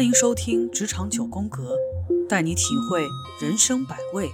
[0.00, 1.76] 欢迎收听《职场九宫格》，
[2.26, 3.06] 带你体会
[3.38, 4.30] 人生百味，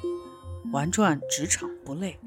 [0.73, 2.21] 玩转职场不累。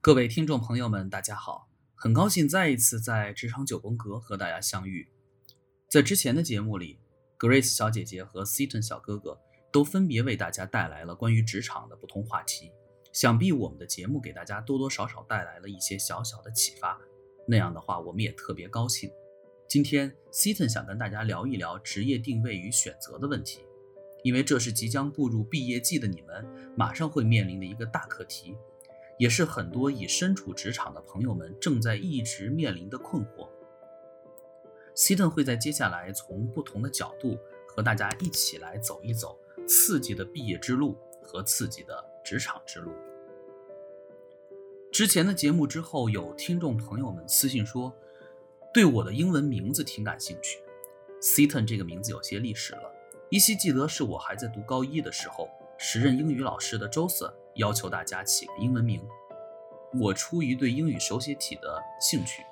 [0.00, 5.08] 各位听众朋友们，大家好，很高兴再一次在《职场九宫格》和大家相遇。
[5.90, 7.00] 在之前的节目里
[7.40, 9.40] ，Grace 小姐姐和 Seaton 小哥哥
[9.72, 12.70] 都分别为大家带来了关于职场的不同话题。
[13.14, 17.00] 想必我们的节目给大家多多少少带来了一些小小的启发，
[17.46, 19.08] 那样的话我们也特别高兴。
[19.68, 23.60] 今天 Seaton 想跟大家聊一聊职业定位与选择的问题，
[24.24, 26.44] 因为这是即将步入毕业季的你们
[26.76, 28.56] 马上会面临的一个大课题，
[29.16, 33.48] 也是很多已身处职场的朋友们正在一直面临的困惑。
[34.96, 37.38] s e t o n 会在接下来从不同的角度
[37.68, 39.38] 和大家一起来走一走
[39.68, 42.92] 刺激的毕业之路和刺激的职场之路。
[44.94, 47.92] 之前的节目之后，有听众朋友们私信说，
[48.72, 50.60] 对我的英文名字挺感兴趣。
[51.20, 52.82] Seaton 这个名字有些历史了，
[53.28, 59.04] 依稀记得是我还在读高一的时候，时任英语老师的 Joseph 要求大家起个英文名。
[60.00, 62.44] 我出于对英语手写体的兴趣，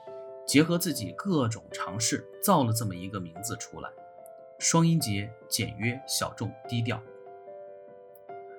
[0.44, 3.88] 结合自己各种尝试，造了这么一个名字出来：
[4.58, 7.00] 双音节、简约、小众、低调。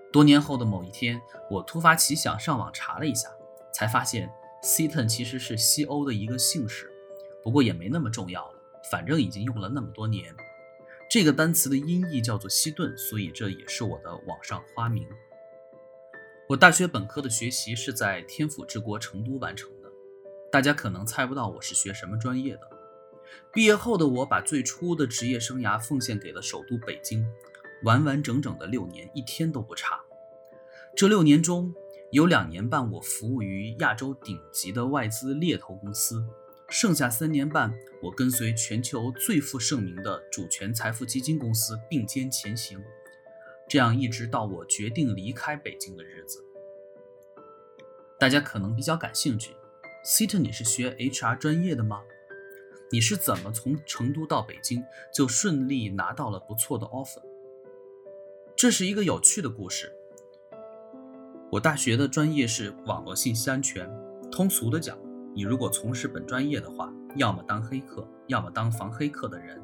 [0.09, 3.29] 多年后的某一天，我突发奇想，上网查了一下。
[3.73, 4.29] 才发现
[4.61, 6.91] ，Seaton 其实是西欧的一个姓氏，
[7.43, 8.59] 不过也没那么重要了，
[8.91, 10.33] 反正已经用了那么多年。
[11.09, 15.07] 这个单词的音译叫做西顿，所以这也是我的网上花名。
[16.47, 19.89] 我大学本科的学习是在天府之国成都完成的，
[20.51, 22.61] 大家可能猜不到我是学什么专业的。
[23.51, 27.25] 毕业后的我把最初的职业生涯奉献给了首都北京，
[27.83, 29.99] 完完整整的六年，一天都不差。
[30.95, 31.73] 这六年中，
[32.13, 36.23] 有两年半，我服务于亚洲顶级的外资猎头公司，
[36.69, 42.79] 剩下三年半，我跟随全球最负盛名的主权财富基金公司并肩前行，
[43.67, 46.37] 这样一直到我决定离开北京的日子。
[48.19, 49.55] 大家可能比较感兴趣
[50.05, 52.03] ，Seaton，你是学 HR 专业的吗？
[52.91, 57.23] 你是怎么从成都到北京就顺利拿到了不错的 offer？
[58.55, 59.91] 这是一个有趣的故事。
[61.53, 63.87] 我大学的专业是网络信息安全。
[64.31, 64.97] 通俗的讲，
[65.35, 69.61] 你如果从事本专业的话，要么当黑客，要么当防黑客的人。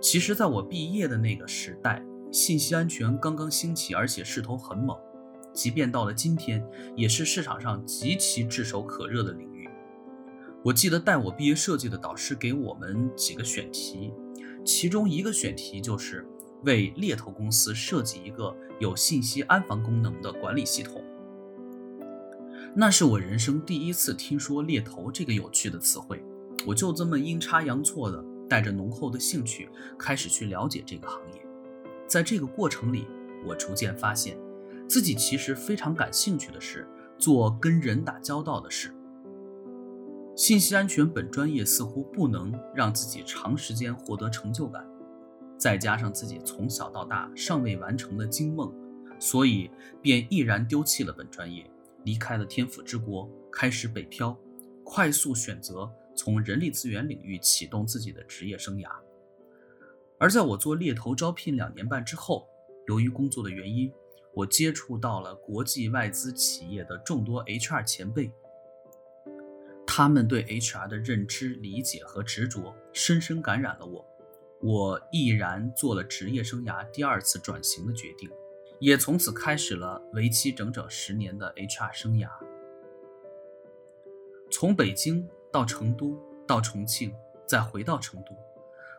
[0.00, 2.00] 其实，在我毕业的那个时代，
[2.30, 4.96] 信息安全刚刚兴起，而且势头很猛。
[5.52, 9.68] 即便到了今天，也是市场上极其炙手可热的领域。
[10.62, 14.12] 我记得带我毕业设计的导师给我们几个选题，
[14.64, 16.24] 其中一个选题就是。
[16.64, 21.02] 为猎头公司设计一个有信息安防功能的管理系统，
[22.74, 26.22] 那是我人生第一次听说猎头这个有趣的词汇。
[26.66, 31.46] 我就这么阴差阳错的带着浓厚的兴趣开始去了解这个行业。
[32.06, 33.06] 在这个过程里，
[33.46, 34.38] 我逐渐发现
[34.88, 36.88] 自己其实非常感兴趣的是
[37.18, 38.94] 做跟人打交道的事。
[40.34, 44.84] 信息安全本专业似乎不能让自己长时间获得成就感。
[45.56, 48.72] 再加上自己从小到大尚未完成的惊梦，
[49.18, 49.70] 所以
[50.02, 51.64] 便毅然丢弃了本专业，
[52.04, 54.36] 离开了天府之国，开始北漂，
[54.84, 58.90] 快速选择从人力资源领域启动自己的职业生涯。
[60.18, 62.46] 而在我做猎头招聘两年半之后，
[62.86, 63.92] 由于工作的原因，
[64.32, 68.30] 我接触到了国际外资企业的众多 HR 前辈，
[69.86, 74.04] 他们对 HR 的认知、理解和执着，深深感染了我。
[74.66, 78.30] 我毅然做了职业生涯第二次转型的决定，
[78.78, 82.30] 也从此开始了为期整整十年的 HR 生涯。
[84.50, 87.14] 从北京到成都，到重庆，
[87.46, 88.34] 再回到成都，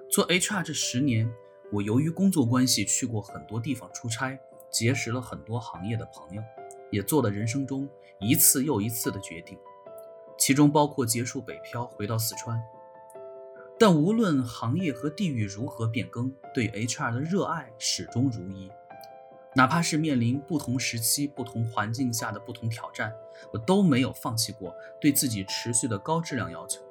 [0.07, 1.33] 做 HR 这十年，
[1.71, 4.39] 我由于工作关系去过很多地方出差，
[4.69, 6.43] 结识了很多行业的朋友，
[6.91, 9.57] 也做了人生中一次又一次的决定，
[10.37, 12.61] 其中包括结束北漂回到四川。
[13.77, 18.71] 但无论行业和地域如何变更，对 HR 的热爱始终如一。
[19.53, 23.13] 哪怕是面临不同时期、不同环境下的不同挑战，
[23.53, 26.81] 我都没有放弃过对自己持续的高质量要求。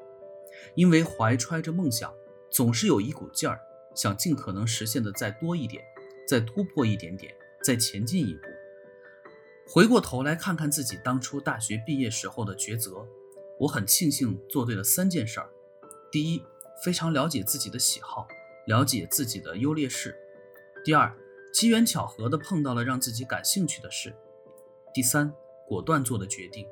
[0.74, 2.12] 因为怀揣着梦想，
[2.50, 3.60] 总是有一股劲儿，
[3.94, 5.84] 想尽可能实现的再多一点，
[6.26, 8.40] 再突破一点点，再前进一步。
[9.66, 13.06] 回过头来看看自己当初大学毕业时候的抉择，
[13.58, 15.48] 我很庆幸做对了三件事儿。
[16.10, 16.42] 第一，
[16.82, 18.26] 非常了解自己的喜好，
[18.66, 20.16] 了解自己的优劣势。
[20.84, 21.14] 第二，
[21.52, 24.14] 机缘巧合的碰到了让自己感兴趣的事。
[24.92, 25.32] 第三，
[25.66, 26.66] 果断做的决定。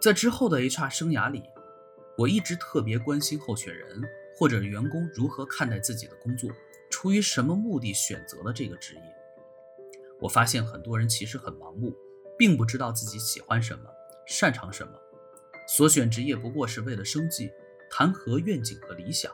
[0.00, 1.42] 在之后的 HR 生涯里，
[2.16, 4.02] 我一直特别关心候选人
[4.36, 6.50] 或者员工如何看待自己的工作，
[6.90, 9.02] 出于什么目的选择了这个职业。
[10.20, 11.94] 我发现很多人其实很盲目，
[12.36, 13.84] 并不知道自己喜欢什么、
[14.26, 14.92] 擅长什么，
[15.70, 17.52] 所选职业不过是为了生计，
[17.90, 19.30] 谈何愿景和理想？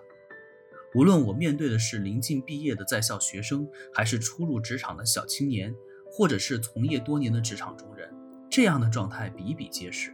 [0.93, 5.73] 无论我面对的是临近毕业的在校学生，还是初入职场的小青年，
[6.11, 8.13] 或者是从业多年的职场中人，
[8.51, 10.13] 这样的状态比比皆是。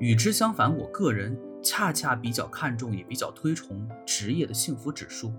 [0.00, 5.32] 与之相反，我个人恰恰比较看重，也比较推崇职业的幸福指数。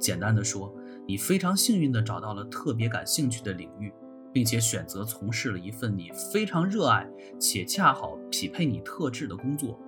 [0.00, 0.74] 简单的说，
[1.06, 3.92] 你非常幸运地找到了特别感兴趣的领域，
[4.32, 7.08] 并且选择从事了一份你非常热爱
[7.38, 9.78] 且恰好匹配你特质的工作，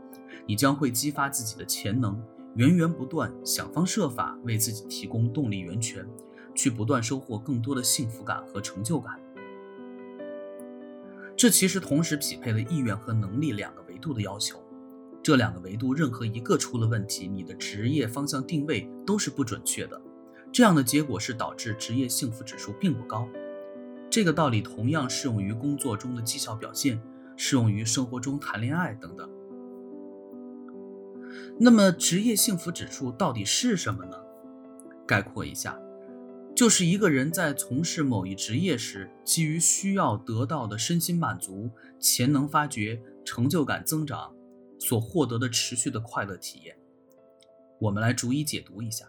[0.47, 2.23] 你将会激发自己的潜能，
[2.55, 6.07] 源源不断，想方设法为自己提供动力源泉，
[6.55, 9.19] 去不断收获更多的幸福感和成就感。
[11.37, 14.63] 这其实同时匹配了意愿和能力两个维度的要求，
[15.23, 20.01] 这两个维度任何一个出了问题，你的职业方向定位都是不准确的。
[20.53, 23.29] 这样的结果是导致职业幸福指数并不高。
[24.15, 27.03] 这个道理同样适用于工作中的绩效表现，
[27.37, 29.29] 适用于生活中谈恋爱等等。
[31.59, 34.17] 那么，职业幸福指数到底是什么呢？
[35.05, 35.77] 概括一下。
[36.55, 41.69] 就是一个人在从事某一职业时，基于需要得到的身心满足、
[41.99, 44.33] 潜能发掘、成就感增长
[44.79, 46.79] 所获得的持续的快乐体验。
[47.81, 49.07] 我们来逐一解读一下。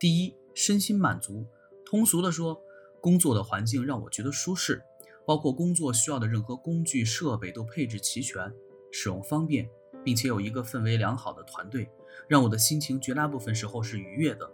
[0.00, 1.46] 第一，身心满足。
[1.84, 2.60] 通俗的说，
[3.06, 4.82] 工作的环境让我觉得舒适，
[5.24, 8.52] 包括工作需要的任何工具设备都配置齐全，
[8.90, 9.70] 使用方便，
[10.02, 11.88] 并且有一个氛围良好的团队，
[12.26, 14.50] 让我的心情绝大部分时候是愉悦的。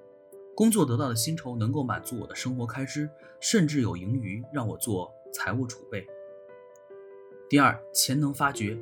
[0.55, 3.09] 工作得到的薪酬能够满足我的生活开支，
[3.41, 6.07] 甚至有盈余让我做财务储备。
[7.49, 8.79] 第二，潜能发掘，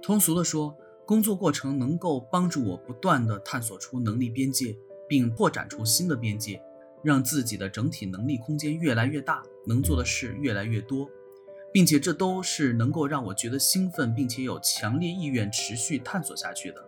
[0.00, 0.74] 通俗的说，
[1.04, 4.74] 工作过程能够帮助我不断的探索出能力边界，
[5.06, 6.62] 并拓展出新的边界，
[7.02, 11.08] 让自己的整体能力空间越来越大，能做的事越来越多，
[11.72, 16.84] 并且这都是能够让我觉得兴奋，并且有强烈意愿持续探索下去的，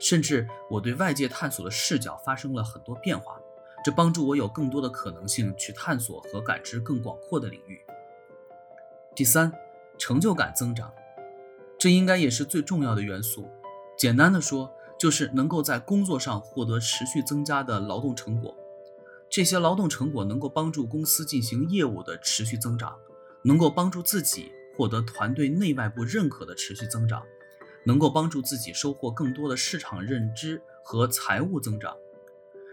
[0.00, 3.40] 甚至我对外界探索的视角发生了很多变化。
[3.84, 7.80] 这帮助我有更多的可能性去探索和感知更广阔的领域。
[9.14, 9.52] 第三，
[9.96, 10.92] 成就感增长，
[11.78, 13.48] 这应该也是最重要的元素。
[13.96, 18.56] 简单的说，就是能够在工作上获得持续增加的劳动成果。
[19.36, 22.98] 这些劳动成果能够帮助公司进行业务的持续增长，
[23.42, 27.22] 能够帮助自己获得团队内外部认可的持续增长，
[27.84, 31.94] 能够帮助自己收获更多的市场认知和财务增长。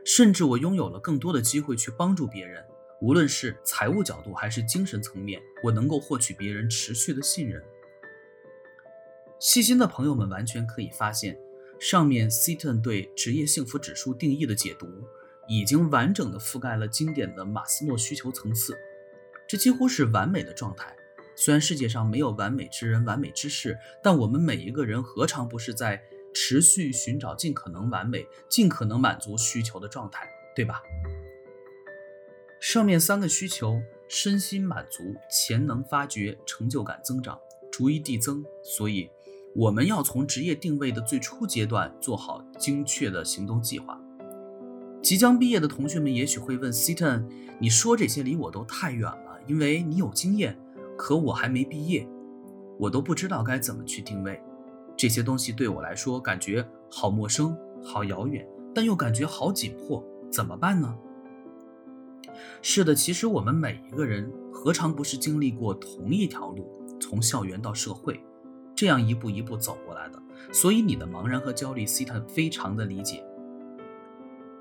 [0.05, 2.63] 甚至我拥有了更多的机会去帮助别人，
[3.01, 7.61] 无论是财务角度还是精神层面，我能够获取别人持续的信任。
[9.37, 11.37] 细心的朋友们完全可以发现，
[11.77, 14.87] 上面 Seton 对职业幸福指数定义的解读，
[15.47, 18.77] 已经完整的覆盖了经典的马斯诺需求层次，
[19.47, 20.95] 这几乎是完美的状态。
[21.35, 26.01] 虽然世界上没有完美之人、完美之事，但我们每一个人何尝不是在？
[26.35, 30.81] 持续寻找尽可能完美、尽可能满足需求的状态，对吧？
[32.59, 37.39] 上面三个需求：身心满足、潜能发掘、成就感增长，
[37.71, 38.43] 逐一递增。
[38.63, 39.11] 所以，
[39.53, 44.01] 我们要从职业定位的最初阶段做好精确的行动计划。
[45.03, 47.27] 即将毕业的同学们也许会问 s e t o n
[47.59, 50.57] 你说这些离我都太远了，因为你有经验，
[50.97, 52.07] 可我还没毕业，
[52.79, 54.41] 我都不知道该怎么去定位。
[54.95, 60.95] 这些东西对我来说感觉好陌生、好遥远，但又感觉好紧迫，怎么办呢？
[62.61, 66.65] 是的，其实我们每一个人何尝不是经历过同一条路，
[66.97, 68.23] 从校园到社会，
[68.73, 70.19] 这样一步一步走过来的。
[70.53, 73.21] 所以你的茫然和焦虑，Siton 非常的理解。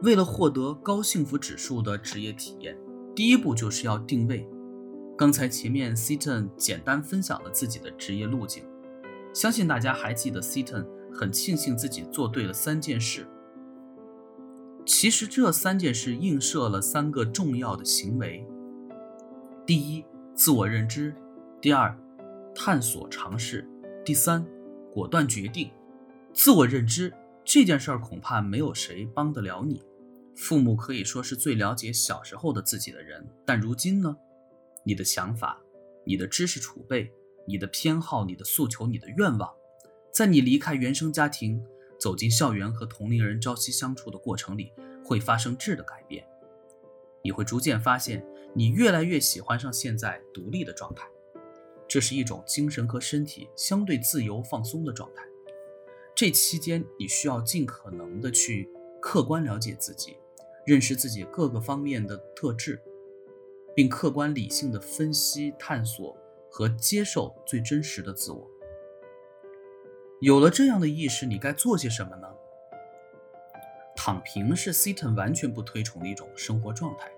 [0.02, 2.76] 为了获得高幸福指数的职业体验，
[3.14, 4.44] 第一步就是要定位。
[5.16, 8.64] 刚才前面 Siton 简单分享了自己的职业路径。
[9.32, 13.26] 相信大家还记得 s e t o n 很庆幸自己做对了三件事。
[14.84, 18.44] 其实这三件事映射了三个重要的行为：
[19.64, 20.04] 第一，
[20.34, 21.12] 自我认知；
[21.60, 21.96] 第二，
[22.54, 23.64] 探索尝试；
[24.04, 24.44] 第三，
[24.92, 25.70] 果断决定。
[26.34, 27.12] 自我认知
[27.44, 29.80] 这件事儿恐怕没有谁帮得了你。
[30.42, 34.16] 父母可以说是最了解小时候的自己的人，但如今呢？
[34.82, 35.62] 你的想法，
[36.04, 37.12] 你的知识储备。
[37.46, 39.52] 你的偏好、你的诉求、你的愿望，
[40.12, 41.64] 在你离开原生家庭，
[41.98, 44.72] 走进校园和同龄人朝夕相处的过程里，
[45.04, 46.26] 会发生质的改变。
[47.22, 51.06] 你会逐渐发现，你越来越喜欢上现在独立的状态。
[51.88, 55.22] 这是一种精神和身体相对自由放松的状态。
[56.16, 58.68] 这期间，你需要尽可能的去
[59.00, 60.16] 客观了解自己，
[60.64, 62.80] 认识自己各个方面的特质，
[63.74, 66.16] 并客观理性的分析、探索
[66.50, 68.48] 和接受最真实的自我。
[70.20, 72.28] 有了这样的意识，你该做些什么呢？
[73.96, 77.10] 躺平是 Seton 完全不推崇的一种生活状态。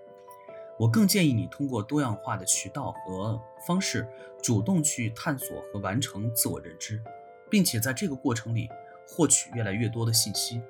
[0.77, 4.05] 我更建议你通过多样化的渠道和方式，
[4.41, 7.01] 主动去探索和完成自我认知，
[7.49, 8.67] 并且在这个过程里
[9.07, 10.61] 获取越来越多的信息，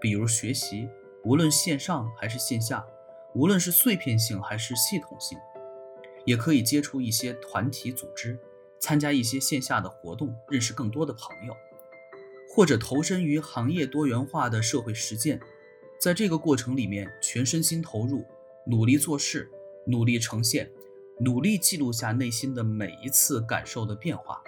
[0.00, 0.88] 比如学习，
[1.24, 2.86] 无论线上还是线下，
[3.34, 5.38] 无论是碎片性还是系统性，
[6.24, 8.38] 也可以接触一些团体组织，
[8.78, 11.56] 参加一些线下的活动，认识更多的朋友，
[12.48, 15.40] 或者投身于行业多元化的社会实践，
[16.00, 18.24] 在这个过程里面全身心投入。
[18.64, 19.50] 努力做事，
[19.86, 20.70] 努力呈现，
[21.20, 24.42] 努力记录下内心的每一次感受的变化。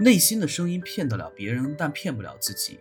[0.00, 2.80] 内心的声音骗得了别人，但骗不了自己。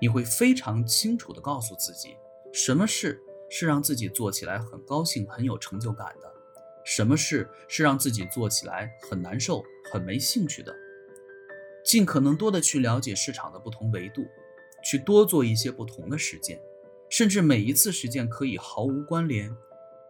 [0.00, 2.16] 你会非常清楚地告诉自己，
[2.52, 6.32] 什么事是让自己做起来很高兴、很有成就感的，
[6.84, 10.74] 什么事是让自己做起来很难受、很没兴趣的。
[11.84, 14.26] 尽可能多的去了解市场的不同维度，
[14.84, 16.60] 去多做一些不同的实践。
[17.08, 19.56] 甚至每一次实践可以毫无关联，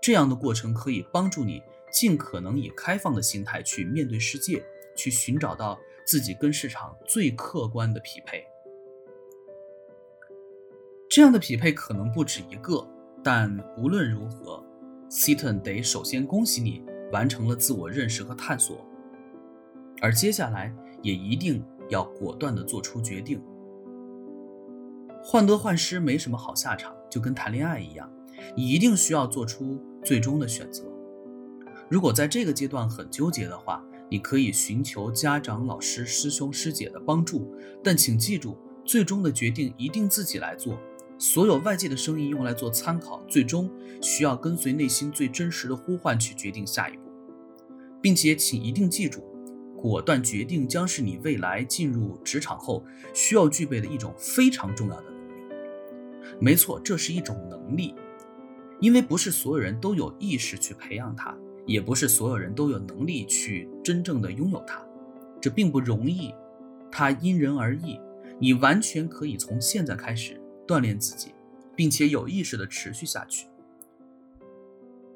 [0.02, 4.64] 这样的过程可以帮助你尽可能以开放的心态去面对世界，
[4.96, 8.44] 去寻找到自己跟市场最客观的匹配。
[11.18, 12.86] 这样的匹配可能不止一个，
[13.24, 14.64] 但无论如何
[15.10, 18.86] ，Seaton 得首先恭喜你完成了自我认识和探索，
[20.00, 20.72] 而接下来
[21.02, 23.42] 也一定要果断地做出决定。
[25.20, 28.08] 患得患失没什么好下场，就跟谈恋爱一样，
[28.56, 30.84] 你一定需要做出最终的选择。
[31.88, 40.78] 如果在这个阶段很纠结的话，你可以寻求家长、老师、师兄、师姐的帮助，但请记住，最终的决定一定自己来做。
[41.18, 43.68] 所有外界的声音用来做参考，最终
[44.00, 47.10] 需要跟随内心最真实的呼唤去决定下一步，
[48.00, 49.24] 并且请一定记住，
[49.76, 55.42] 果断决定将是你未来进入职场后需要具备的一种非常重要的能力。
[56.38, 57.96] 没错，这是一种能力，
[58.80, 64.80] 因为不是所有人都有意识去培养它，也不是所有人都有能力去真正的拥有它，
[65.40, 66.32] 这并不容易，
[66.92, 67.98] 它因人而异。
[68.40, 71.34] 你完全可以从现在开始锻炼自己，
[71.74, 73.48] 并且有意识的持续下去。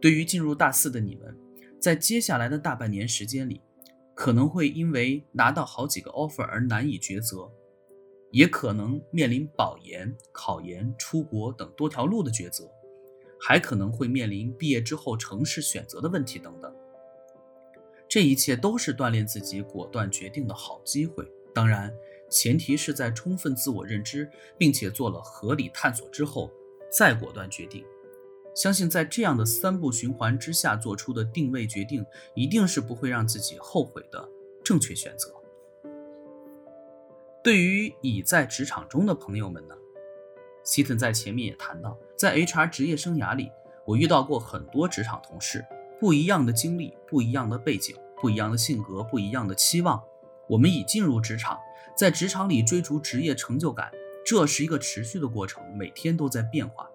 [0.00, 1.37] 对于进入大四的你们，
[1.78, 3.61] 在接下来的大半年时间里，
[4.14, 7.49] 可能会因为拿到好几个 offer 而难以抉择。
[8.30, 12.66] 也可能面临保研、考研、出国等多条路的抉择，
[13.38, 16.75] 还可能会面临毕业之后城市选择的问题等等。
[18.09, 21.30] 这一切都是锻炼自己果断决定的好机会。
[21.54, 21.92] 当然，
[22.33, 26.51] 前提是在充分自我认知并且做了合理探索之后
[26.91, 27.85] 再果断决定。
[28.55, 34.29] 相信在这样的三步循环之下做出的定位决定，一定是不会让自己后悔的
[34.65, 35.33] 正确选择。
[37.43, 39.75] 对于已在职场中的朋友们呢，
[40.65, 43.51] 希特在前面也谈到，在 HR 职业生涯里，
[43.87, 45.65] 我遇到过很多职场同事，
[45.99, 50.03] 不一样的经历，不一样的背景，不一样的性格，不一样的期望。
[50.47, 51.59] 我们已进入职场，
[51.97, 53.91] 在职场里追逐职业成就感，
[54.25, 56.89] 这是一个持续的过程，每天都在变化。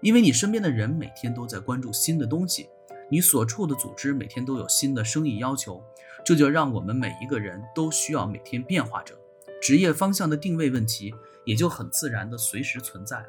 [0.00, 2.68] 因为你身边的人每天都在关注新的东西，
[3.08, 5.82] 你所处的组织每天都有新的生意要求，
[6.24, 9.14] 这就让我们每一个人都需要每天变化着。
[9.60, 11.14] 职业方向的定位问题
[11.44, 13.26] 也就很自然的随时存在了。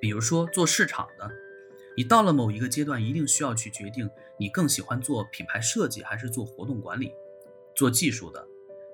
[0.00, 1.28] 比如说做市场的，
[1.96, 7.12] 你到了某一个阶段，一定需要去决定你更喜欢做品牌设计还是做活动管理。
[7.74, 8.46] 做技术的，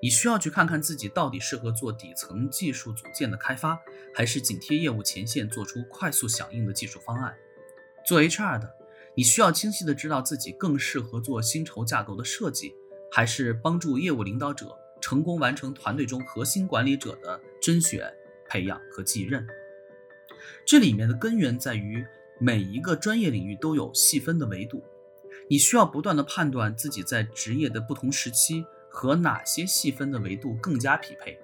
[0.03, 3.79] 你需要去看看自己到底适合做底层技术组件的开发，
[4.13, 7.33] 还是紧贴业务前线做出快速响应的技术方案。
[8.05, 8.69] 做 HR 的，
[9.15, 12.75] 你需要清晰的知道自己更适合做薪酬架构的设计，
[13.09, 14.77] 还是帮助业务领导者。
[14.99, 18.13] 成功完成团队中核心管理者的甄选、
[18.49, 19.47] 培养和继任，
[20.65, 22.05] 这里面的根源在于
[22.39, 24.83] 每一个专业领域都有细分的维度，
[25.49, 31.35] 你需要不断的判断自己在职业的不同时期和哪些细分的维度更加匹配。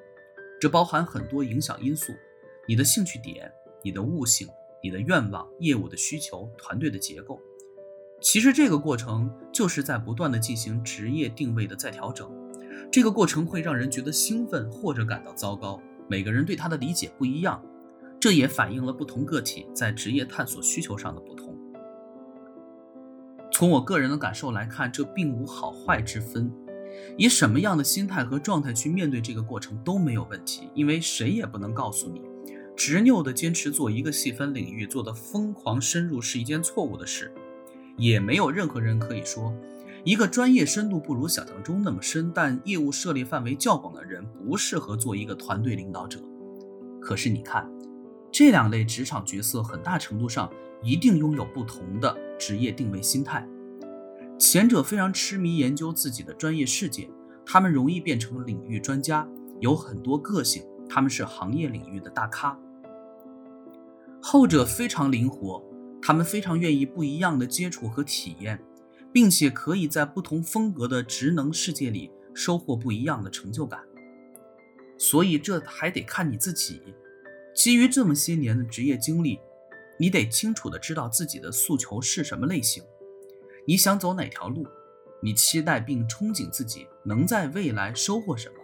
[0.62, 2.13] 这包含很多影响因素：
[2.68, 3.51] 你的兴趣点、
[3.84, 4.48] 你的悟性、
[4.84, 7.41] 你的愿望、业务的需求、团队的结构。
[8.22, 12.29] 其实这个过程就是在不断的进行职业定位的再调整。
[12.91, 17.63] 这个过程会让人觉得兴奋或者感到糟糕，每个人对它的理解不一样，
[18.20, 21.58] 这也反映了不同个体在职业探索需求上的不同。
[23.51, 26.51] 从我个人的感受来看，这并无好坏之分。
[27.18, 32.22] 以什么样的心态和状态去面对这个过程都没有问题，因为谁也不能告诉你，
[32.75, 37.32] 执拗的坚持做一个细分领域做的疯狂深入是一件错误的事，
[37.98, 39.53] 也没有任何人可以说，
[40.03, 46.20] 一个专业深度不如想象中那么深，但业务涉猎范围较广的人不适合做一个团队领导者。
[47.01, 47.70] 可是你看，
[48.32, 50.50] 这两类职场角色很大程度上
[50.82, 53.46] 一定拥有不同的职业定位心态。
[54.39, 57.10] 前者非常痴迷研究自己的专业世界，
[57.46, 59.27] 他们容易变成领域专家，
[59.60, 62.58] 有很多个性，他们是行业领域的大咖。
[64.22, 65.62] 后者非常灵活，
[66.01, 68.58] 他们非常愿意不一样的接触和体验，
[69.12, 73.81] 并且可以在不同风格的职能世界里收获不一样的成就感。
[74.98, 76.81] 所以这还得看你自己。
[77.53, 79.38] 基于这么些年的职业经历，
[80.00, 82.81] 你得清楚的知道自己的诉求是什么类型。
[83.70, 84.66] 你想走哪条路？
[85.22, 88.56] 你期待并憧憬自己能在未来收获什么？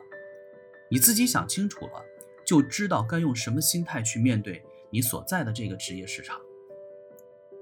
[0.90, 2.04] 你自己想清楚了，
[2.44, 6.42] 就知道该用什么心态去面对你所在的这个职业市场。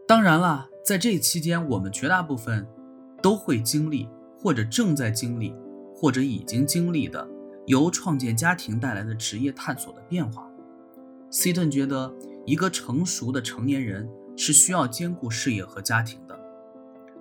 [0.07, 2.65] 当然了，在这期间，我们绝大部分
[3.21, 4.07] 都会经历，
[4.39, 5.53] 或者正在经历，
[5.93, 7.27] 或者已经经历的
[7.65, 10.49] 由创建家庭带来的职业探索的变化。
[11.29, 12.09] c t o n 觉得，
[12.45, 16.22] 一个成熟的成年人是需要兼顾事业和家庭。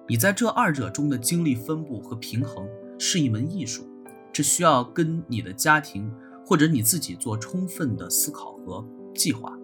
[0.08, 2.66] 你在这二者中的精力分布和平衡
[2.98, 3.88] 是一门艺术，
[4.32, 6.12] 这需要跟你的家庭
[6.44, 9.56] 或者你自己做充分的思考和计划。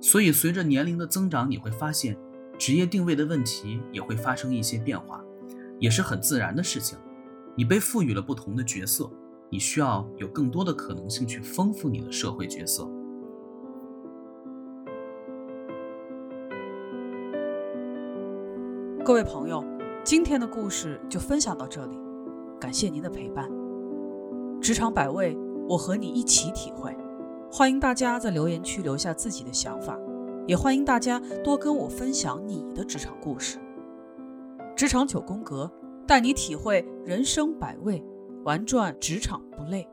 [0.00, 2.16] 所以，随着年龄的增长，你会发现
[2.58, 5.24] 职业定位的问题也会发生一些变化，
[5.78, 6.98] 也是很自然的事情。
[7.54, 9.10] 你被赋予了不同的角色，
[9.50, 12.86] 你需要有更多的可能性去丰富你的社会角色。
[19.06, 19.64] 各位朋友，
[20.02, 21.96] 今天的故事就分享到这里，
[22.58, 23.48] 感谢您的陪伴。
[24.60, 26.92] 职场百味，我和你一起体会。
[27.48, 29.96] 欢迎大家在留言区留下自己的想法，
[30.48, 33.60] 也欢迎大家多跟我分享你的职场故事。
[34.74, 35.70] 职场九宫格
[36.04, 38.04] 带你体会人生百味，
[38.42, 39.88] 玩转职场不累。